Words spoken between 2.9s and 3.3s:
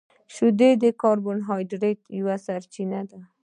ده.